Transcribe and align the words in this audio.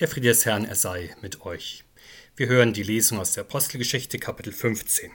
Der 0.00 0.08
Friede 0.08 0.28
des 0.28 0.46
Herrn, 0.46 0.64
er 0.64 0.76
sei 0.76 1.14
mit 1.20 1.42
euch. 1.42 1.84
Wir 2.34 2.46
hören 2.46 2.72
die 2.72 2.82
Lesung 2.82 3.18
aus 3.18 3.32
der 3.32 3.42
Apostelgeschichte, 3.42 4.18
Kapitel 4.18 4.50
15. 4.50 5.10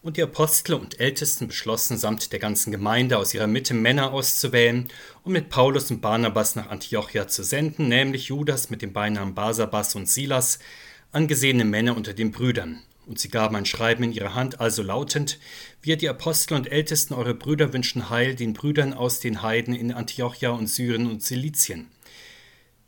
Und 0.00 0.16
die 0.16 0.22
Apostel 0.22 0.74
und 0.74 1.00
Ältesten 1.00 1.48
beschlossen, 1.48 1.98
samt 1.98 2.30
der 2.30 2.38
ganzen 2.38 2.70
Gemeinde 2.70 3.18
aus 3.18 3.34
ihrer 3.34 3.48
Mitte 3.48 3.74
Männer 3.74 4.12
auszuwählen, 4.12 4.92
um 5.24 5.32
mit 5.32 5.48
Paulus 5.48 5.90
und 5.90 6.02
Barnabas 6.02 6.54
nach 6.54 6.68
Antiochia 6.68 7.26
zu 7.26 7.42
senden, 7.42 7.88
nämlich 7.88 8.28
Judas 8.28 8.70
mit 8.70 8.80
dem 8.80 8.92
Beinamen 8.92 9.34
Basabas 9.34 9.96
und 9.96 10.08
Silas, 10.08 10.60
angesehene 11.10 11.64
Männer 11.64 11.96
unter 11.96 12.14
den 12.14 12.30
Brüdern. 12.30 12.84
Und 13.06 13.18
sie 13.18 13.28
gaben 13.28 13.56
ein 13.56 13.66
Schreiben 13.66 14.04
in 14.04 14.12
ihre 14.12 14.36
Hand, 14.36 14.60
also 14.60 14.84
lautend: 14.84 15.40
Wir, 15.82 15.96
die 15.96 16.08
Apostel 16.08 16.54
und 16.54 16.70
Ältesten, 16.70 17.12
eure 17.12 17.34
Brüder, 17.34 17.72
wünschen 17.72 18.08
Heil 18.08 18.36
den 18.36 18.52
Brüdern 18.52 18.92
aus 18.92 19.18
den 19.18 19.42
Heiden 19.42 19.74
in 19.74 19.90
Antiochia 19.90 20.50
und 20.50 20.68
Syrien 20.68 21.08
und 21.08 21.24
Silizien 21.24 21.90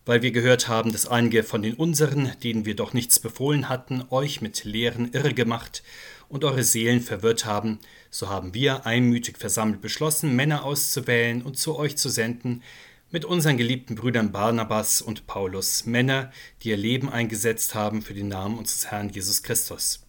weil 0.09 0.22
wir 0.22 0.30
gehört 0.30 0.68
haben, 0.68 0.91
dass 0.91 1.06
einige 1.06 1.42
von 1.45 1.60
den 1.60 1.74
unseren, 1.74 2.33
denen 2.42 2.64
wir 2.64 2.74
doch 2.74 2.95
nichts 2.95 3.19
befohlen 3.19 3.69
hatten, 3.69 4.02
euch 4.09 4.41
mit 4.41 4.64
Lehren 4.64 5.12
irre 5.12 5.34
gemacht 5.34 5.83
und 6.30 6.45
eure 6.45 6.62
Seelen 6.62 7.02
verwirrt 7.02 7.45
haben, 7.45 7.78
so 8.10 8.30
haben 8.30 8.55
wir 8.55 8.86
einmütig 8.86 9.36
versammelt 9.36 9.83
beschlossen, 9.83 10.34
Männer 10.34 10.64
auszuwählen 10.64 11.42
und 11.42 11.59
zu 11.59 11.77
euch 11.77 11.98
zu 11.98 12.09
senden, 12.09 12.62
mit 13.10 13.27
unseren 13.27 13.59
geliebten 13.59 13.97
Brüdern 13.97 14.33
Barnabas 14.33 15.02
und 15.02 15.27
Paulus, 15.27 15.84
Männer, 15.84 16.33
die 16.62 16.70
ihr 16.70 16.78
Leben 16.78 17.11
eingesetzt 17.11 17.75
haben 17.75 18.00
für 18.00 18.14
den 18.14 18.28
Namen 18.28 18.56
unseres 18.56 18.91
Herrn 18.91 19.11
Jesus 19.11 19.42
Christus. 19.42 20.06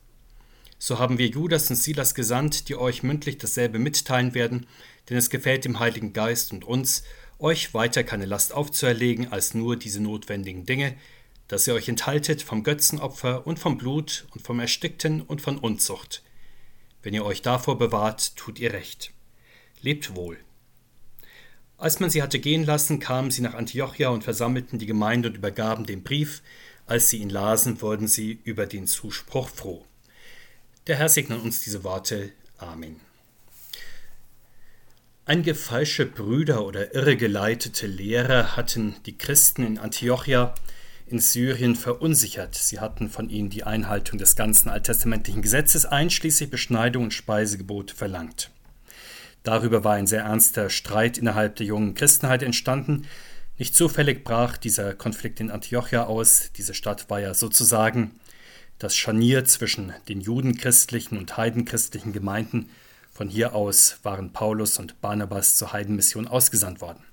So 0.78 0.98
haben 0.98 1.18
wir 1.18 1.28
Judas 1.28 1.70
und 1.70 1.76
Silas 1.76 2.16
gesandt, 2.16 2.70
die 2.70 2.78
euch 2.78 3.04
mündlich 3.04 3.38
dasselbe 3.38 3.80
mitteilen 3.80 4.34
werden, 4.34 4.66
denn 5.10 5.18
es 5.18 5.30
gefällt 5.30 5.66
dem 5.66 5.80
Heiligen 5.80 6.14
Geist 6.14 6.54
und 6.54 6.64
uns, 6.64 7.04
euch 7.40 7.74
weiter 7.74 8.04
keine 8.04 8.26
Last 8.26 8.54
aufzuerlegen 8.54 9.32
als 9.32 9.54
nur 9.54 9.78
diese 9.78 10.02
notwendigen 10.02 10.66
Dinge, 10.66 10.96
dass 11.48 11.68
ihr 11.68 11.74
euch 11.74 11.90
enthaltet 11.90 12.44
vom 12.44 12.64
Götzenopfer 12.64 13.48
und 13.48 13.58
vom 13.60 13.78
Blut 13.78 14.28
und 14.32 14.46
vom 14.46 14.60
Erstickten 14.60 15.22
und 15.22 15.42
von 15.42 15.58
Unzucht. 15.58 16.22
Wenn 17.02 17.14
ihr 17.14 17.26
euch 17.26 17.42
davor 17.42 17.78
bewahrt, 17.78 18.36
tut 18.36 18.60
ihr 18.60 18.74
recht. 18.74 19.12
Lebt 19.82 20.16
wohl. 20.16 20.38
Als 21.78 22.02
man 22.02 22.10
sie 22.10 22.22
hatte 22.22 22.40
gehen 22.40 22.66
lassen, 22.66 23.00
kamen 23.00 23.32
sie 23.32 23.42
nach 23.42 23.54
Antiochia 23.54 24.10
und 24.10 24.24
versammelten 24.24 24.80
die 24.80 24.86
Gemeinde 24.86 25.30
und 25.30 25.38
übergaben 25.38 25.86
den 25.86 26.04
Brief. 26.04 26.42
Als 26.86 27.10
sie 27.10 27.18
ihn 27.18 27.30
lasen, 27.30 27.82
wurden 27.82 28.08
sie 28.08 28.40
über 28.44 28.66
den 28.66 28.86
Zuspruch 28.86 29.48
froh. 29.48 29.86
Der 30.88 30.98
Herr 30.98 31.08
segne 31.08 31.38
uns 31.38 31.62
diese 31.62 31.84
Worte. 31.84 32.32
Amen. 32.58 33.09
Einige 35.30 35.54
falsche 35.54 36.08
Brüder 36.08 36.66
oder 36.66 36.96
irregeleitete 36.96 37.86
Lehrer 37.86 38.58
hatten 38.58 38.96
die 39.06 39.16
Christen 39.16 39.64
in 39.64 39.78
Antiochia 39.78 40.56
in 41.06 41.20
Syrien 41.20 41.76
verunsichert. 41.76 42.56
Sie 42.56 42.80
hatten 42.80 43.12
von 43.12 43.30
ihnen 43.30 43.52
die 43.52 43.64
Einhaltung 43.64 44.18
des 44.18 44.36
ganzen 44.36 44.70
alttestamentlichen 44.70 45.44
Gesetzes 45.44 45.86
einschließlich 45.86 46.50
Beschneidung 46.50 47.04
und 47.04 47.14
Speisegebote 47.14 47.96
verlangt. 47.96 48.50
Darüber 49.44 49.84
war 49.84 49.94
ein 49.94 50.08
sehr 50.08 50.24
ernster 50.24 50.72
Streit 50.72 51.20
innerhalb 51.20 51.58
der 51.58 51.68
jungen 51.68 51.94
Christenheit 51.94 52.42
entstanden. 52.42 53.06
Nicht 53.60 53.76
zufällig 53.76 54.24
brach 54.24 54.58
dieser 54.58 54.96
Konflikt 54.96 55.40
in 55.42 55.52
Antiochia 55.52 56.06
aus. 56.06 56.50
Diese 56.58 56.74
Stadt 56.74 57.08
war 57.12 57.20
ja 57.20 57.36
sozusagen 57.36 58.20
das 58.80 58.98
Scharnier 58.98 59.46
zwischen 59.46 59.94
den 60.08 60.22
judenchristlichen 60.22 61.20
und 61.20 61.38
heidenchristlichen 61.38 62.14
Gemeinden 62.14 62.72
von 63.20 63.28
hier 63.28 63.54
aus 63.54 64.00
waren 64.04 64.32
Paulus 64.32 64.80
und 64.80 65.02
Barnabas 65.02 65.58
zur 65.58 65.74
Heidenmission 65.74 66.26
ausgesandt 66.26 66.80
worden. 66.80 67.04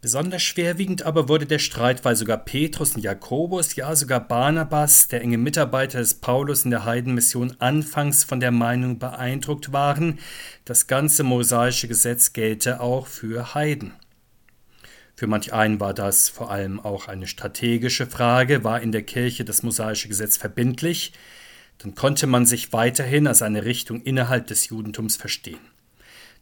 Besonders 0.00 0.42
schwerwiegend 0.42 1.04
aber 1.04 1.28
wurde 1.28 1.46
der 1.46 1.60
Streit, 1.60 2.04
weil 2.04 2.16
sogar 2.16 2.38
Petrus 2.38 2.96
und 2.96 3.02
Jakobus, 3.02 3.76
ja 3.76 3.94
sogar 3.94 4.26
Barnabas, 4.26 5.06
der 5.06 5.20
enge 5.20 5.38
Mitarbeiter 5.38 6.00
des 6.00 6.14
Paulus 6.14 6.64
in 6.64 6.72
der 6.72 6.84
Heidenmission, 6.84 7.54
anfangs 7.60 8.24
von 8.24 8.40
der 8.40 8.50
Meinung 8.50 8.98
beeindruckt 8.98 9.72
waren, 9.72 10.18
das 10.64 10.88
ganze 10.88 11.22
mosaische 11.22 11.86
Gesetz 11.86 12.32
gelte 12.32 12.80
auch 12.80 13.06
für 13.06 13.54
Heiden. 13.54 13.92
Für 15.14 15.28
manch 15.28 15.52
einen 15.52 15.78
war 15.78 15.94
das 15.94 16.28
vor 16.28 16.50
allem 16.50 16.80
auch 16.80 17.06
eine 17.06 17.28
strategische 17.28 18.08
Frage, 18.08 18.64
war 18.64 18.80
in 18.80 18.90
der 18.90 19.02
Kirche 19.02 19.44
das 19.44 19.62
mosaische 19.62 20.08
Gesetz 20.08 20.36
verbindlich, 20.36 21.12
dann 21.78 21.94
konnte 21.94 22.26
man 22.26 22.46
sich 22.46 22.72
weiterhin 22.72 23.26
als 23.26 23.42
eine 23.42 23.64
Richtung 23.64 24.02
innerhalb 24.02 24.46
des 24.46 24.68
Judentums 24.68 25.16
verstehen. 25.16 25.58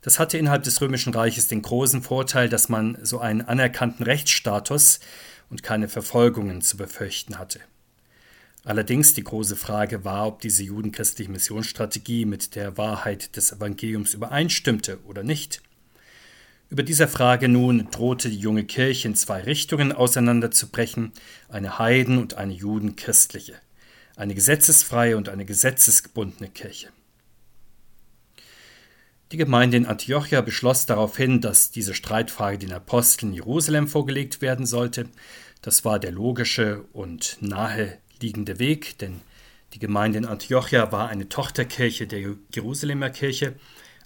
Das 0.03 0.19
hatte 0.19 0.39
innerhalb 0.39 0.63
des 0.63 0.81
Römischen 0.81 1.13
Reiches 1.13 1.49
den 1.49 1.63
großen 1.63 2.03
Vorteil, 2.03 2.49
dass 2.49 2.69
man 2.69 2.99
so 3.03 3.21
einen 3.21 3.43
anerkannten 3.43 4.03
Rechtsstatus 4.05 5.01
und 5.51 5.63
keine 5.63 5.89
Verfolgungen 5.89 6.63
zu 6.63 6.77
befürchten 6.77 7.39
hatte. 7.39 7.61
Allerdings 8.65 9.15
die 9.15 9.25
große 9.25 9.57
Frage 9.57 10.05
war, 10.05 10.27
ob 10.27 10.41
diese 10.41 10.63
judenchristliche 10.63 11.31
Missionsstrategie 11.31 12.25
mit 12.25 12.55
der 12.55 12.77
Wahrheit 12.77 13.37
des 13.37 13.53
Evangeliums 13.53 14.15
übereinstimmte 14.15 14.99
oder 15.07 15.23
nicht. 15.23 15.63
Über 16.69 16.83
dieser 16.83 17.09
Frage 17.09 17.49
nun 17.49 17.89
drohte 17.91 18.29
die 18.29 18.39
junge 18.39 18.65
Kirche 18.65 19.09
in 19.09 19.17
zwei 19.17 19.41
Richtungen 19.43 19.93
auseinanderzubrechen, 19.93 21.13
eine 21.49 21.79
Heiden- 21.79 22.19
und 22.19 22.35
eine 22.35 22.53
judenchristliche 22.53 23.55
eine 24.17 24.35
gesetzesfreie 24.35 25.17
und 25.17 25.29
eine 25.29 25.45
gesetzesgebundene 25.45 26.51
Kirche. 26.51 26.89
Die 29.33 29.37
Gemeinde 29.37 29.77
in 29.77 29.87
Antiochia 29.87 30.41
beschloss 30.41 30.87
daraufhin, 30.87 31.41
dass 31.41 31.71
diese 31.71 31.95
Streitfrage 31.95 32.59
den 32.59 32.73
Aposteln 32.73 33.33
Jerusalem 33.33 33.87
vorgelegt 33.87 34.43
werden 34.43 34.67
sollte. 34.67 35.09
Das 35.63 35.85
war 35.85 36.01
der 36.01 36.11
logische 36.11 36.83
und 36.93 37.39
naheliegende 37.41 38.59
Weg, 38.59 38.99
denn 38.99 39.21
die 39.73 39.79
Gemeinde 39.79 40.19
in 40.19 40.25
Antiochia 40.25 40.91
war 40.91 41.09
eine 41.09 41.29
Tochterkirche 41.29 42.09
der 42.09 42.35
Jerusalemer 42.53 43.11
Kirche, 43.11 43.55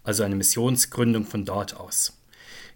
also 0.02 0.24
eine 0.24 0.36
Missionsgründung 0.36 1.24
von 1.24 1.46
dort 1.46 1.74
aus. 1.74 2.12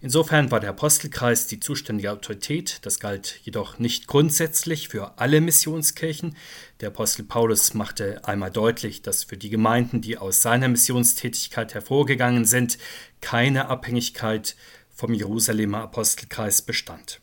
Insofern 0.01 0.49
war 0.49 0.61
der 0.61 0.69
Apostelkreis 0.69 1.47
die 1.47 1.59
zuständige 1.59 2.11
Autorität, 2.11 2.79
das 2.83 3.01
galt 3.01 3.41
jedoch 3.43 3.79
nicht 3.79 4.07
grundsätzlich 4.07 4.87
für 4.87 5.17
alle 5.17 5.41
Missionskirchen. 5.41 6.37
Der 6.79 6.87
Apostel 6.87 7.23
Paulus 7.23 7.73
machte 7.73 8.25
einmal 8.25 8.49
deutlich, 8.49 9.01
dass 9.01 9.25
für 9.25 9.35
die 9.35 9.49
Gemeinden, 9.49 9.99
die 9.99 10.17
aus 10.17 10.41
seiner 10.41 10.69
Missionstätigkeit 10.69 11.73
hervorgegangen 11.73 12.45
sind, 12.45 12.77
keine 13.19 13.67
Abhängigkeit 13.67 14.55
vom 14.89 15.13
Jerusalemer 15.13 15.79
Apostelkreis 15.79 16.61
bestand. 16.61 17.19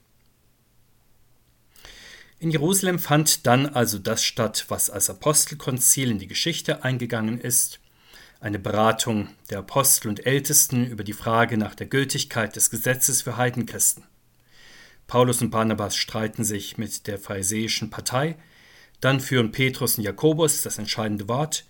In 2.39 2.51
Jerusalem 2.51 2.99
fand 2.99 3.47
dann 3.47 3.65
also 3.65 3.99
das 3.99 4.23
statt, 4.23 4.67
was 4.69 4.91
als 4.91 5.09
Apostelkonzil 5.09 6.11
in 6.11 6.19
die 6.19 6.27
Geschichte 6.27 6.85
eingegangen 6.85 7.41
ist 7.41 7.81
eine 8.41 8.59
Beratung 8.59 9.29
der 9.51 9.59
Apostel 9.59 10.09
und 10.09 10.27
Ältesten 10.27 10.87
über 10.87 11.05
die 11.05 11.13
Frage 11.13 11.57
nach 11.57 11.75
der 11.75 11.87
Gültigkeit 11.87 12.55
des 12.57 12.71
Gesetzes 12.71 13.23
für 13.23 13.37
Heidenchristen. 13.37 14.05
Paulus 15.07 15.41
und 15.41 15.51
Barnabas 15.51 15.97
streiten 15.97 16.45
sich 16.45 16.79
mit 16.79 17.07
der 17.07 17.19
pharisäischen 17.19 17.91
Partei, 17.91 18.37
dann 19.01 19.21
führen 19.21 19.53
Petrus 19.53 19.99
und 19.99 20.05
Jakobus 20.05 20.63
das 20.63 20.79
entscheidende 20.79 21.29
Wort. 21.29 21.65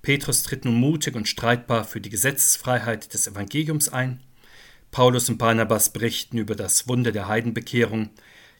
Petrus 0.00 0.42
tritt 0.42 0.64
nun 0.64 0.74
mutig 0.76 1.16
und 1.16 1.28
streitbar 1.28 1.84
für 1.84 2.00
die 2.00 2.10
Gesetzesfreiheit 2.10 3.12
des 3.12 3.26
Evangeliums 3.26 3.88
ein. 3.88 4.20
Paulus 4.90 5.28
und 5.28 5.38
Barnabas 5.38 5.92
berichten 5.92 6.38
über 6.38 6.54
das 6.54 6.88
Wunder 6.88 7.12
der 7.12 7.28
Heidenbekehrung. 7.28 8.10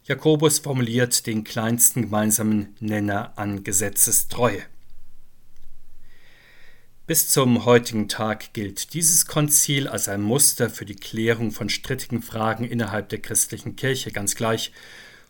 Jakobus 0.05 0.59
formuliert 0.59 1.27
den 1.27 1.45
kleinsten 1.45 2.03
gemeinsamen 2.03 2.77
Nenner 2.81 3.33
an 3.37 3.65
Gesetzestreue. 3.65 4.63
Bis 7.09 7.31
zum 7.31 7.65
heutigen 7.65 8.07
Tag 8.11 8.53
gilt 8.53 8.93
dieses 8.93 9.25
Konzil 9.25 9.89
als 9.89 10.11
ein 10.11 10.21
Muster 10.21 10.69
für 10.69 10.85
die 10.85 10.95
Klärung 10.95 11.53
von 11.53 11.71
strittigen 11.71 12.21
Fragen 12.21 12.65
innerhalb 12.65 13.09
der 13.09 13.19
christlichen 13.19 13.77
Kirche, 13.77 14.13
ganz 14.13 14.35
gleich, 14.35 14.73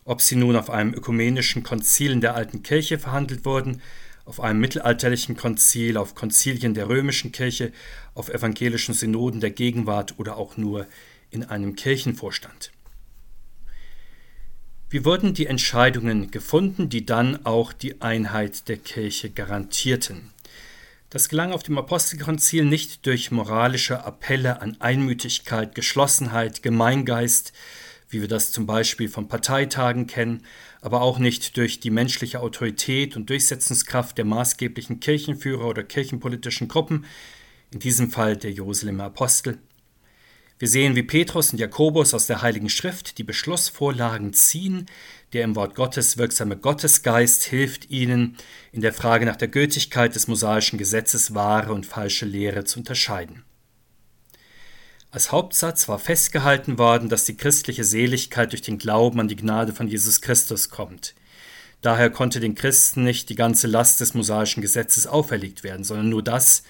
ob 0.05 0.21
sie 0.21 0.35
nun 0.35 0.57
auf 0.57 0.71
einem 0.71 0.93
ökumenischen 0.93 1.63
Konzil 1.63 2.11
in 2.11 2.21
der 2.21 2.35
alten 2.35 2.65
Kirche 2.65 2.99
verhandelt 2.99 3.45
wurden, 3.45 3.81
auf 4.25 4.41
einem 4.41 4.59
mittelalterlichen 4.59 5.37
Konzil, 5.37 5.99
auf 5.99 6.17
Konzilien 6.17 6.75
der 6.75 6.89
römischen 6.89 7.31
Kirche, 7.31 7.71
auf 8.13 8.29
evangelischen 8.29 8.93
Synoden 8.93 9.41
der 9.41 9.51
Gegenwart 9.51 10.19
oder 10.19 10.37
auch 10.37 10.57
nur 10.57 10.85
in 11.31 11.45
einem 11.45 11.77
Kirchenvorstand. 11.77 12.73
Wie 14.91 15.05
wurden 15.05 15.33
die 15.33 15.47
Entscheidungen 15.47 16.33
gefunden, 16.33 16.89
die 16.89 17.07
dann 17.07 17.47
auch 17.47 17.73
die 17.73 18.03
Einheit 18.03 18.69
der 18.69 18.79
Kirche 18.79 19.31
garantierten? 19.31 20.33
Das 21.11 21.31
gelang 21.31 21.53
auf 21.53 21.63
dem 21.63 21.79
Apostelkonzil 21.79 22.67
nicht 22.67 23.07
durch 23.07 23.31
moralische 23.31 24.05
Appelle 24.05 24.61
an 24.61 24.77
Einmütigkeit, 24.79 25.75
Geschlossenheit, 25.75 26.63
Gemeingeist, 26.63 27.55
wie 28.11 28.21
wir 28.21 28.29
das 28.29 28.53
zum 28.53 28.67
Beispiel 28.67 29.09
von 29.09 29.27
Parteitagen 29.27 30.07
kennen, 30.07 30.43
aber 30.83 31.01
auch 31.01 31.19
nicht 31.19 31.57
durch 31.57 31.81
die 31.81 31.91
menschliche 31.91 32.41
Autorität 32.41 33.17
und 33.17 33.31
Durchsetzungskraft 33.31 34.19
der 34.19 34.27
maßgeblichen 34.27 35.01
Kirchenführer 35.01 35.67
oder 35.67 35.83
kirchenpolitischen 35.83 36.69
Gruppen, 36.69 37.07
in 37.71 37.79
diesem 37.79 38.11
Fall 38.11 38.37
der 38.37 38.53
Jerusalemer 38.53 39.05
Apostel. 39.05 39.59
Wir 40.59 40.69
sehen, 40.69 40.97
wie 40.97 41.05
Petrus 41.05 41.53
und 41.53 41.61
Jakobus 41.61 42.15
aus 42.15 42.27
der 42.27 42.43
Heiligen 42.43 42.69
Schrift 42.69 43.19
die 43.19 43.25
Beschlussvorlagen 43.25 44.33
ziehen. 44.33 44.87
Der 45.33 45.45
im 45.45 45.55
Wort 45.55 45.77
Gottes 45.77 46.19
wirksame 46.19 46.57
Gottesgeist 46.57 47.45
hilft 47.45 47.91
ihnen, 47.91 48.37
in 48.73 48.81
der 48.81 48.93
Frage 48.93 49.25
nach 49.25 49.37
der 49.37 49.49
Gültigkeit 49.49 50.15
des 50.15 50.27
mosaischen 50.27 50.79
Gesetzes 50.79 51.33
wahre 51.35 51.73
und 51.73 51.87
falsche 51.87 52.27
Lehre 52.27 52.65
zu 52.65 52.81
unterscheiden. 52.81 53.45
Als 55.11 55.31
Hauptsatz 55.31 55.89
war 55.89 55.99
festgehalten 55.99 56.77
worden, 56.77 57.09
dass 57.09 57.25
die 57.25 57.37
christliche 57.37 57.85
Seligkeit 57.85 58.51
durch 58.53 58.63
den 58.63 58.79
Glauben 58.79 59.21
an 59.21 59.29
die 59.29 59.37
Gnade 59.37 59.73
von 59.73 59.87
Jesus 59.87 60.21
Christus 60.21 60.71
kommt. 60.71 61.15
Daher 61.83 62.11
konnte 62.11 62.41
den 62.41 62.57
Christen 62.57 63.05
nicht 63.05 63.29
die 63.29 63.37
ganze 63.37 63.69
Last 63.69 64.01
des 64.01 64.13
mosaischen 64.13 64.61
Gesetzes 64.61 65.07
auferlegt 65.07 65.63
werden, 65.63 65.85
sondern 65.85 66.09
nur 66.09 66.25
das, 66.25 66.65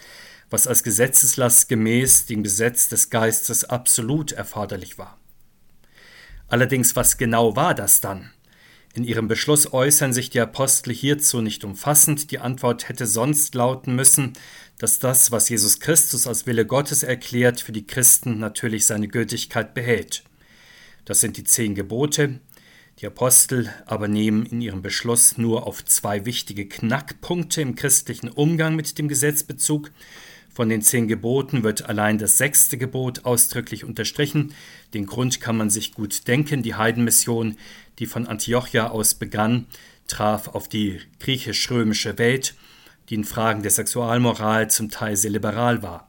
was 0.50 0.66
als 0.66 0.82
Gesetzeslast 0.82 1.68
gemäß 1.68 2.26
dem 2.26 2.42
Gesetz 2.42 2.88
des 2.88 3.10
Geistes 3.10 3.64
absolut 3.64 4.32
erforderlich 4.32 4.98
war. 4.98 5.18
Allerdings, 6.48 6.96
was 6.96 7.18
genau 7.18 7.56
war 7.56 7.74
das 7.74 8.00
dann? 8.00 8.30
In 8.94 9.04
ihrem 9.04 9.28
Beschluss 9.28 9.72
äußern 9.72 10.12
sich 10.12 10.30
die 10.30 10.40
Apostel 10.40 10.92
hierzu 10.92 11.40
nicht 11.42 11.62
umfassend. 11.62 12.30
Die 12.30 12.38
Antwort 12.38 12.88
hätte 12.88 13.06
sonst 13.06 13.54
lauten 13.54 13.94
müssen, 13.94 14.32
dass 14.78 14.98
das, 14.98 15.30
was 15.30 15.48
Jesus 15.50 15.78
Christus 15.78 16.26
als 16.26 16.46
Wille 16.46 16.66
Gottes 16.66 17.02
erklärt, 17.02 17.60
für 17.60 17.72
die 17.72 17.86
Christen 17.86 18.38
natürlich 18.38 18.86
seine 18.86 19.08
Gültigkeit 19.08 19.74
behält. 19.74 20.24
Das 21.04 21.20
sind 21.20 21.36
die 21.36 21.44
zehn 21.44 21.74
Gebote. 21.74 22.40
Die 23.00 23.06
Apostel 23.06 23.72
aber 23.86 24.08
nehmen 24.08 24.44
in 24.46 24.60
ihrem 24.60 24.82
Beschluss 24.82 25.38
nur 25.38 25.66
auf 25.66 25.84
zwei 25.84 26.24
wichtige 26.24 26.66
Knackpunkte 26.66 27.60
im 27.60 27.76
christlichen 27.76 28.28
Umgang 28.28 28.74
mit 28.74 28.98
dem 28.98 29.06
Gesetz 29.06 29.44
Bezug. 29.44 29.92
Von 30.48 30.68
den 30.68 30.82
zehn 30.82 31.06
Geboten 31.06 31.62
wird 31.62 31.88
allein 31.88 32.18
das 32.18 32.38
sechste 32.38 32.78
Gebot 32.78 33.24
ausdrücklich 33.24 33.84
unterstrichen. 33.84 34.54
Den 34.94 35.06
Grund 35.06 35.40
kann 35.40 35.56
man 35.56 35.70
sich 35.70 35.94
gut 35.94 36.26
denken. 36.26 36.62
Die 36.62 36.74
Heidenmission, 36.74 37.56
die 37.98 38.06
von 38.06 38.26
Antiochia 38.26 38.88
aus 38.88 39.14
begann, 39.14 39.66
traf 40.08 40.48
auf 40.48 40.68
die 40.68 41.00
griechisch-römische 41.20 42.18
Welt 42.18 42.54
die 43.08 43.14
in 43.14 43.24
Fragen 43.24 43.62
der 43.62 43.70
Sexualmoral 43.70 44.70
zum 44.70 44.90
Teil 44.90 45.16
sehr 45.16 45.30
liberal 45.30 45.82
war. 45.82 46.08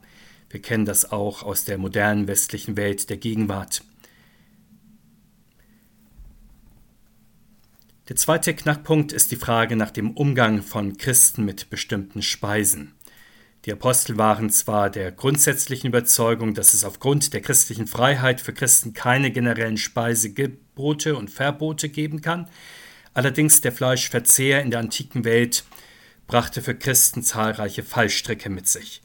Wir 0.50 0.60
kennen 0.60 0.84
das 0.84 1.10
auch 1.10 1.42
aus 1.42 1.64
der 1.64 1.78
modernen 1.78 2.26
westlichen 2.26 2.76
Welt 2.76 3.08
der 3.08 3.16
Gegenwart. 3.16 3.82
Der 8.08 8.16
zweite 8.16 8.54
Knackpunkt 8.54 9.12
ist 9.12 9.30
die 9.30 9.36
Frage 9.36 9.76
nach 9.76 9.92
dem 9.92 10.10
Umgang 10.10 10.62
von 10.62 10.96
Christen 10.96 11.44
mit 11.44 11.70
bestimmten 11.70 12.22
Speisen. 12.22 12.92
Die 13.66 13.72
Apostel 13.72 14.16
waren 14.16 14.48
zwar 14.48 14.88
der 14.88 15.12
grundsätzlichen 15.12 15.88
Überzeugung, 15.88 16.54
dass 16.54 16.72
es 16.72 16.82
aufgrund 16.82 17.34
der 17.34 17.42
christlichen 17.42 17.86
Freiheit 17.86 18.40
für 18.40 18.54
Christen 18.54 18.94
keine 18.94 19.30
generellen 19.30 19.76
Speisegebote 19.76 21.14
und 21.14 21.30
Verbote 21.30 21.90
geben 21.90 22.22
kann, 22.22 22.48
allerdings 23.12 23.60
der 23.60 23.72
Fleischverzehr 23.72 24.62
in 24.62 24.70
der 24.70 24.80
antiken 24.80 25.24
Welt 25.24 25.64
brachte 26.26 26.62
für 26.62 26.74
Christen 26.74 27.22
zahlreiche 27.22 27.82
Fallstricke 27.82 28.48
mit 28.48 28.66
sich. 28.66 29.02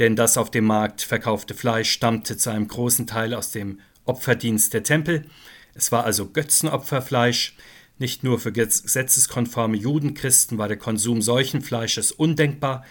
Denn 0.00 0.16
das 0.16 0.36
auf 0.36 0.50
dem 0.50 0.64
Markt 0.64 1.02
verkaufte 1.02 1.54
Fleisch 1.54 1.90
stammte 1.90 2.36
zu 2.36 2.50
einem 2.50 2.66
großen 2.66 3.06
Teil 3.06 3.34
aus 3.34 3.52
dem 3.52 3.80
Opferdienst 4.04 4.74
der 4.74 4.82
Tempel. 4.82 5.26
Es 5.74 5.92
war 5.92 6.04
also 6.04 6.28
Götzenopferfleisch. 6.28 7.56
Nicht 7.98 8.24
nur 8.24 8.38
für 8.40 8.52
gesetzeskonforme 8.52 9.76
Judenchristen 9.76 10.58
war 10.58 10.68
der 10.68 10.76
Konsum 10.76 11.22
solchen 11.22 11.62
Fleisches 11.62 12.12
undenkbar. 12.12 12.84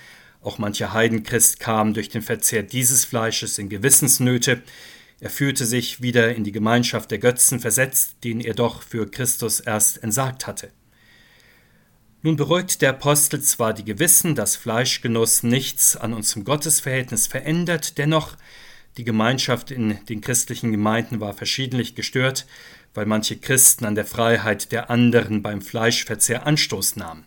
Auch 0.45 0.59
mancher 0.59 0.94
Heidenchrist 0.94 1.59
kam 1.59 1.95
durch 1.95 2.09
den 2.09 2.21
Verzehr 2.21 2.62
dieses 2.62 3.03
Fleisches 3.03 3.57
in 3.57 3.68
Gewissensnöte. 3.68 4.62
Er 5.19 5.31
fühlte 5.31 5.65
sich 5.65 6.03
wieder 6.03 6.36
in 6.36 6.44
die 6.44 6.51
Gemeinschaft 6.51 7.09
der 7.09 7.18
Götzen 7.18 7.59
versetzt, 7.59 8.18
denen 8.24 8.42
er 8.42 8.53
doch 8.53 8.83
für 8.83 9.09
Christus 9.09 9.59
erst 9.59 10.03
entsagt 10.03 10.45
hatte. 10.45 10.69
Nun 12.21 12.36
beruhigt 12.36 12.83
der 12.83 12.92
Apostel 12.92 13.42
zwar 13.42 13.74
die 13.74 13.86
Gewissen, 13.86 14.36
dass 14.36 14.56
Fleischgenuss 14.56 15.42
nichts 15.42 15.97
an 15.97 16.13
unserem 16.13 16.44
Gottesverhältnis 16.44 17.25
verändert, 17.25 17.97
dennoch 17.97 18.38
die 18.97 19.03
Gemeinschaft 19.03 19.71
in 19.71 19.97
den 20.06 20.21
christlichen 20.21 20.71
Gemeinden 20.71 21.21
war 21.21 21.33
verschiedentlich 21.33 21.95
gestört, 21.95 22.45
weil 22.94 23.07
manche 23.07 23.38
Christen 23.38 23.83
an 23.86 23.95
der 23.95 24.06
Freiheit 24.06 24.71
der 24.71 24.92
anderen 24.92 25.42
beim 25.42 25.63
Fleischverzehr 25.63 26.45
Anstoß 26.45 26.97
nahmen. 26.97 27.25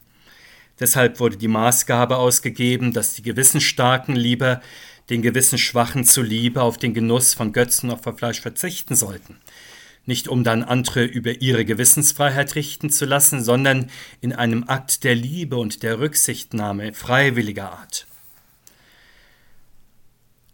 Deshalb 0.80 1.20
wurde 1.20 1.36
die 1.36 1.48
Maßgabe 1.48 2.16
ausgegeben, 2.16 2.92
dass 2.92 3.14
die 3.14 3.22
Gewissensstarken 3.22 4.14
lieber 4.14 4.60
den 5.10 5.22
Gewissensschwachen 5.22 6.04
zuliebe 6.04 6.62
auf 6.62 6.78
den 6.78 6.94
Genuss 6.94 7.34
von 7.34 7.52
Götzenopferfleisch 7.52 8.40
verzichten 8.40 8.94
sollten 8.94 9.40
nicht 10.08 10.26
um 10.26 10.42
dann 10.42 10.64
andere 10.64 11.04
über 11.04 11.42
ihre 11.42 11.66
Gewissensfreiheit 11.66 12.54
richten 12.54 12.88
zu 12.88 13.04
lassen, 13.04 13.44
sondern 13.44 13.90
in 14.22 14.32
einem 14.32 14.64
Akt 14.66 15.04
der 15.04 15.14
Liebe 15.14 15.58
und 15.58 15.82
der 15.82 16.00
Rücksichtnahme 16.00 16.94
freiwilliger 16.94 17.70
Art. 17.72 18.06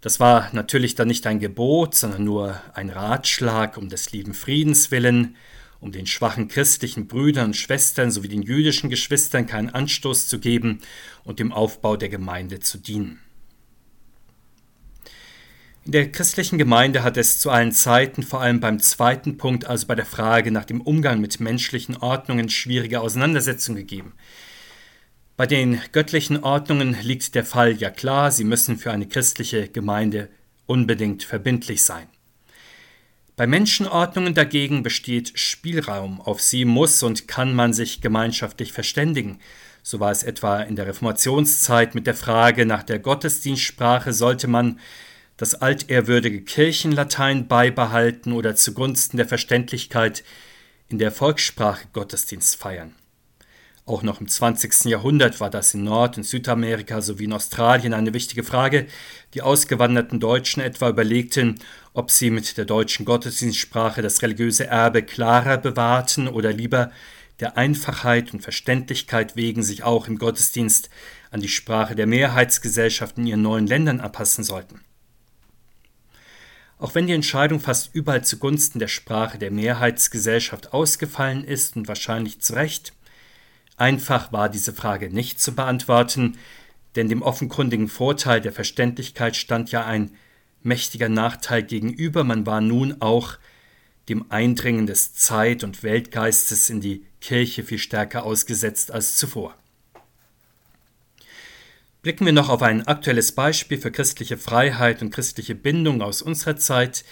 Das 0.00 0.18
war 0.18 0.50
natürlich 0.52 0.96
dann 0.96 1.06
nicht 1.06 1.26
ein 1.28 1.38
Gebot, 1.38 1.94
sondern 1.94 2.24
nur 2.24 2.60
ein 2.74 2.90
Ratschlag 2.90 3.78
um 3.78 3.88
des 3.88 4.10
lieben 4.10 4.34
Friedens 4.34 4.90
willen, 4.90 5.36
um 5.84 5.92
den 5.92 6.06
schwachen 6.06 6.48
christlichen 6.48 7.06
Brüdern 7.08 7.48
und 7.48 7.56
Schwestern 7.56 8.10
sowie 8.10 8.28
den 8.28 8.40
jüdischen 8.40 8.88
Geschwistern 8.88 9.46
keinen 9.46 9.68
Anstoß 9.68 10.28
zu 10.28 10.40
geben 10.40 10.80
und 11.24 11.40
dem 11.40 11.52
Aufbau 11.52 11.98
der 11.98 12.08
Gemeinde 12.08 12.58
zu 12.58 12.78
dienen. 12.78 13.20
In 15.84 15.92
der 15.92 16.10
christlichen 16.10 16.56
Gemeinde 16.56 17.02
hat 17.02 17.18
es 17.18 17.38
zu 17.38 17.50
allen 17.50 17.70
Zeiten, 17.70 18.22
vor 18.22 18.40
allem 18.40 18.60
beim 18.60 18.80
zweiten 18.80 19.36
Punkt, 19.36 19.66
also 19.66 19.86
bei 19.86 19.94
der 19.94 20.06
Frage 20.06 20.50
nach 20.50 20.64
dem 20.64 20.80
Umgang 20.80 21.20
mit 21.20 21.38
menschlichen 21.38 21.98
Ordnungen, 21.98 22.48
schwierige 22.48 23.02
Auseinandersetzungen 23.02 23.76
gegeben. 23.76 24.14
Bei 25.36 25.46
den 25.46 25.82
göttlichen 25.92 26.42
Ordnungen 26.42 26.96
liegt 27.02 27.34
der 27.34 27.44
Fall 27.44 27.72
ja 27.72 27.90
klar, 27.90 28.32
sie 28.32 28.44
müssen 28.44 28.78
für 28.78 28.90
eine 28.90 29.06
christliche 29.06 29.68
Gemeinde 29.68 30.30
unbedingt 30.64 31.24
verbindlich 31.24 31.84
sein. 31.84 32.06
Bei 33.36 33.48
Menschenordnungen 33.48 34.34
dagegen 34.34 34.84
besteht 34.84 35.32
Spielraum, 35.34 36.20
auf 36.20 36.40
sie 36.40 36.64
muss 36.64 37.02
und 37.02 37.26
kann 37.26 37.52
man 37.52 37.72
sich 37.72 38.00
gemeinschaftlich 38.00 38.72
verständigen. 38.72 39.40
So 39.82 39.98
war 39.98 40.12
es 40.12 40.22
etwa 40.22 40.60
in 40.60 40.76
der 40.76 40.86
Reformationszeit 40.86 41.96
mit 41.96 42.06
der 42.06 42.14
Frage 42.14 42.64
nach 42.64 42.84
der 42.84 43.00
Gottesdienstsprache, 43.00 44.12
sollte 44.12 44.46
man 44.46 44.78
das 45.36 45.56
altehrwürdige 45.56 46.42
Kirchenlatein 46.42 47.48
beibehalten 47.48 48.32
oder 48.32 48.54
zugunsten 48.54 49.16
der 49.16 49.26
Verständlichkeit 49.26 50.22
in 50.88 50.98
der 50.98 51.10
Volkssprache 51.10 51.88
Gottesdienst 51.92 52.54
feiern. 52.54 52.94
Auch 53.86 54.02
noch 54.02 54.22
im 54.22 54.28
20. 54.28 54.86
Jahrhundert 54.86 55.40
war 55.40 55.50
das 55.50 55.74
in 55.74 55.84
Nord- 55.84 56.16
und 56.16 56.24
Südamerika 56.24 57.02
sowie 57.02 57.24
in 57.24 57.34
Australien 57.34 57.92
eine 57.92 58.14
wichtige 58.14 58.42
Frage. 58.42 58.86
Die 59.34 59.42
ausgewanderten 59.42 60.20
Deutschen 60.20 60.62
etwa 60.62 60.88
überlegten, 60.88 61.56
ob 61.92 62.10
sie 62.10 62.30
mit 62.30 62.56
der 62.56 62.64
deutschen 62.64 63.04
Gottesdienstsprache 63.04 64.00
das 64.00 64.22
religiöse 64.22 64.66
Erbe 64.66 65.02
klarer 65.02 65.58
bewahrten 65.58 66.28
oder 66.28 66.50
lieber 66.50 66.92
der 67.40 67.58
Einfachheit 67.58 68.32
und 68.32 68.40
Verständlichkeit 68.40 69.36
wegen 69.36 69.62
sich 69.62 69.82
auch 69.82 70.08
im 70.08 70.16
Gottesdienst 70.16 70.88
an 71.30 71.40
die 71.40 71.48
Sprache 71.48 71.94
der 71.94 72.06
Mehrheitsgesellschaft 72.06 73.18
in 73.18 73.26
ihren 73.26 73.42
neuen 73.42 73.66
Ländern 73.66 74.00
anpassen 74.00 74.44
sollten. 74.44 74.80
Auch 76.78 76.94
wenn 76.94 77.06
die 77.06 77.12
Entscheidung 77.12 77.60
fast 77.60 77.94
überall 77.94 78.24
zugunsten 78.24 78.78
der 78.78 78.88
Sprache 78.88 79.36
der 79.36 79.50
Mehrheitsgesellschaft 79.50 80.72
ausgefallen 80.72 81.44
ist 81.44 81.76
und 81.76 81.86
wahrscheinlich 81.86 82.40
zu 82.40 82.54
Recht, 82.54 82.94
einfach 83.76 84.32
war 84.32 84.48
diese 84.48 84.72
Frage 84.72 85.10
nicht 85.10 85.40
zu 85.40 85.54
beantworten, 85.54 86.38
denn 86.96 87.08
dem 87.08 87.22
offenkundigen 87.22 87.88
Vorteil 87.88 88.40
der 88.40 88.52
Verständlichkeit 88.52 89.36
stand 89.36 89.70
ja 89.70 89.84
ein 89.84 90.12
mächtiger 90.62 91.08
Nachteil 91.08 91.62
gegenüber, 91.62 92.24
man 92.24 92.46
war 92.46 92.60
nun 92.60 93.00
auch 93.00 93.38
dem 94.08 94.30
Eindringen 94.30 94.86
des 94.86 95.14
Zeit- 95.14 95.64
und 95.64 95.82
Weltgeistes 95.82 96.70
in 96.70 96.80
die 96.80 97.06
Kirche 97.20 97.64
viel 97.64 97.78
stärker 97.78 98.24
ausgesetzt 98.24 98.90
als 98.90 99.16
zuvor. 99.16 99.54
Blicken 102.02 102.26
wir 102.26 102.34
noch 102.34 102.50
auf 102.50 102.60
ein 102.60 102.86
aktuelles 102.86 103.32
Beispiel 103.32 103.78
für 103.78 103.90
christliche 103.90 104.36
Freiheit 104.36 105.00
und 105.00 105.10
christliche 105.10 105.54
Bindung 105.54 106.02
aus 106.02 106.20
unserer 106.20 106.56
Zeit. 106.56 107.02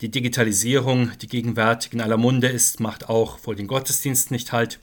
Die 0.00 0.10
Digitalisierung, 0.10 1.12
die 1.18 1.28
gegenwärtig 1.28 1.92
in 1.92 2.00
aller 2.00 2.16
Munde 2.16 2.48
ist, 2.48 2.80
macht 2.80 3.08
auch 3.08 3.38
vor 3.38 3.54
den 3.54 3.68
Gottesdienst 3.68 4.32
nicht 4.32 4.50
halt. 4.50 4.80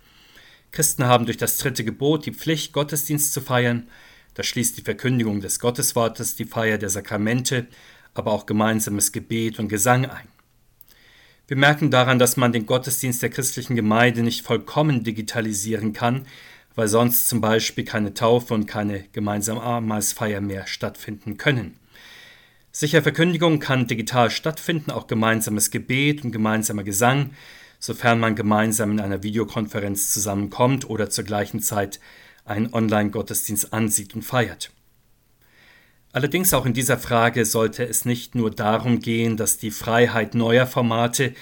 Christen 0.71 1.05
haben 1.05 1.25
durch 1.25 1.37
das 1.37 1.57
dritte 1.57 1.83
Gebot 1.83 2.25
die 2.25 2.33
Pflicht, 2.33 2.73
Gottesdienst 2.73 3.33
zu 3.33 3.41
feiern. 3.41 3.87
Das 4.33 4.45
schließt 4.47 4.77
die 4.77 4.83
Verkündigung 4.83 5.41
des 5.41 5.59
Gotteswortes, 5.59 6.35
die 6.35 6.45
Feier 6.45 6.77
der 6.77 6.89
Sakramente, 6.89 7.67
aber 8.13 8.31
auch 8.31 8.45
gemeinsames 8.45 9.11
Gebet 9.11 9.59
und 9.59 9.67
Gesang 9.67 10.05
ein. 10.05 10.27
Wir 11.47 11.57
merken 11.57 11.89
daran, 11.89 12.19
dass 12.19 12.37
man 12.37 12.51
den 12.53 12.67
Gottesdienst 12.67 13.23
der 13.23 13.31
christlichen 13.31 13.75
Gemeinde 13.75 14.21
nicht 14.21 14.45
vollkommen 14.45 15.03
digitalisieren 15.03 15.93
kann, 15.93 16.27
weil 16.75 16.87
sonst 16.87 17.27
zum 17.27 17.41
Beispiel 17.41 17.83
keine 17.83 18.13
Taufe 18.13 18.53
und 18.53 18.67
keine 18.67 19.03
gemeinsame 19.11 19.61
Abendmahlsfeier 19.61 20.41
mehr 20.41 20.67
stattfinden 20.67 21.37
können. 21.37 21.79
Sicher 22.71 23.01
Verkündigung 23.01 23.59
kann 23.59 23.87
digital 23.87 24.29
stattfinden, 24.29 24.91
auch 24.91 25.07
gemeinsames 25.07 25.71
Gebet 25.71 26.23
und 26.23 26.31
gemeinsamer 26.31 26.83
Gesang, 26.83 27.31
sofern 27.79 28.19
man 28.19 28.35
gemeinsam 28.35 28.91
in 28.91 28.99
einer 28.99 29.23
Videokonferenz 29.23 30.11
zusammenkommt 30.11 30.89
oder 30.89 31.09
zur 31.09 31.23
gleichen 31.23 31.61
Zeit 31.61 31.99
einen 32.45 32.73
Online-Gottesdienst 32.73 33.73
ansieht 33.73 34.13
und 34.15 34.23
feiert. 34.23 34.71
Allerdings 36.11 36.53
auch 36.53 36.65
in 36.65 36.73
dieser 36.73 36.97
Frage 36.97 37.45
sollte 37.45 37.83
es 37.83 38.03
nicht 38.03 38.35
nur 38.35 38.51
darum 38.51 38.99
gehen, 38.99 39.37
dass 39.37 39.57
die 39.57 39.71
Freiheit 39.71 40.33
neuer 40.33 40.65
Formate 40.65 41.33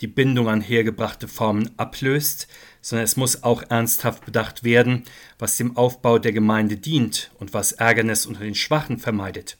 die 0.00 0.06
Bindung 0.06 0.48
an 0.48 0.60
hergebrachte 0.60 1.28
Formen 1.28 1.70
ablöst, 1.76 2.46
sondern 2.80 3.04
es 3.04 3.16
muss 3.16 3.42
auch 3.42 3.62
ernsthaft 3.68 4.24
bedacht 4.24 4.64
werden, 4.64 5.04
was 5.38 5.56
dem 5.56 5.76
Aufbau 5.76 6.18
der 6.18 6.32
Gemeinde 6.32 6.76
dient 6.76 7.30
und 7.38 7.52
was 7.52 7.72
Ärgernis 7.72 8.26
unter 8.26 8.40
den 8.40 8.54
Schwachen 8.54 8.98
vermeidet, 8.98 9.58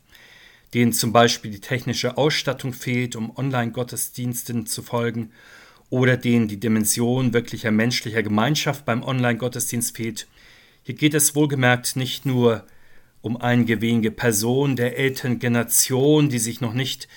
denen 0.72 0.92
zum 0.92 1.12
Beispiel 1.12 1.50
die 1.50 1.60
technische 1.60 2.16
Ausstattung 2.16 2.72
fehlt, 2.72 3.16
um 3.16 3.36
Online-Gottesdiensten 3.36 4.66
zu 4.66 4.82
folgen, 4.82 5.32
oder 5.90 6.16
denen 6.16 6.48
die 6.48 6.60
Dimension 6.60 7.34
wirklicher 7.34 7.72
menschlicher 7.72 8.22
Gemeinschaft 8.22 8.84
beim 8.84 9.02
Online-Gottesdienst 9.02 9.96
fehlt. 9.96 10.28
Hier 10.84 10.94
geht 10.94 11.14
es 11.14 11.34
wohlgemerkt 11.34 11.96
nicht 11.96 12.24
nur 12.24 12.64
um 13.22 13.36
einige 13.36 13.80
wenige 13.80 14.10
Personen 14.10 14.76
der 14.76 14.96
älteren 14.96 15.38
Generation, 15.40 16.28
die 16.28 16.38
sich 16.38 16.60
noch 16.60 16.72
nicht 16.72 17.08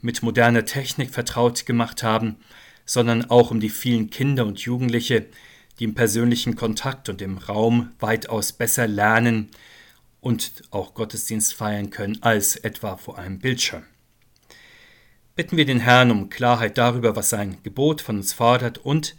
mit 0.00 0.22
moderner 0.22 0.64
Technik 0.64 1.10
vertraut 1.10 1.64
gemacht 1.66 2.02
haben, 2.02 2.36
sondern 2.86 3.30
auch 3.30 3.50
um 3.50 3.60
die 3.60 3.70
vielen 3.70 4.10
Kinder 4.10 4.44
und 4.44 4.60
Jugendliche, 4.60 5.26
die 5.78 5.84
im 5.84 5.94
persönlichen 5.94 6.56
Kontakt 6.56 7.08
und 7.08 7.22
im 7.22 7.38
Raum 7.38 7.92
weitaus 8.00 8.52
besser 8.52 8.86
lernen 8.86 9.50
und 10.20 10.64
auch 10.70 10.94
Gottesdienst 10.94 11.54
feiern 11.54 11.90
können 11.90 12.18
als 12.22 12.56
etwa 12.56 12.96
vor 12.96 13.18
einem 13.18 13.38
Bildschirm. 13.38 13.84
Bitten 15.36 15.56
wir 15.56 15.66
den 15.66 15.80
Herrn 15.80 16.12
um 16.12 16.30
Klarheit 16.30 16.78
darüber, 16.78 17.16
was 17.16 17.30
sein 17.30 17.58
Gebot 17.64 18.00
von 18.00 18.18
uns 18.18 18.32
fordert 18.32 18.78
und 18.78 19.16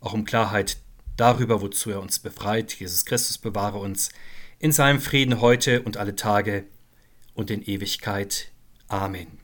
auch 0.00 0.12
um 0.12 0.26
Klarheit 0.26 0.76
darüber, 1.16 1.62
wozu 1.62 1.90
er 1.90 2.00
uns 2.00 2.18
befreit. 2.18 2.74
Jesus 2.74 3.06
Christus 3.06 3.38
bewahre 3.38 3.78
uns 3.78 4.10
in 4.58 4.72
seinem 4.72 5.00
Frieden 5.00 5.40
heute 5.40 5.80
und 5.82 5.96
alle 5.96 6.14
Tage 6.14 6.64
und 7.32 7.50
in 7.50 7.62
Ewigkeit. 7.62 8.50
Amen. 8.88 9.37